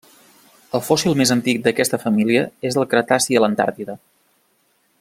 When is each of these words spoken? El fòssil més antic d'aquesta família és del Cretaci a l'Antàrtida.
El 0.77 0.81
fòssil 0.85 1.17
més 1.19 1.33
antic 1.35 1.59
d'aquesta 1.67 1.99
família 2.05 2.41
és 2.71 2.79
del 2.79 2.89
Cretaci 2.95 3.39
a 3.41 3.45
l'Antàrtida. 3.45 3.97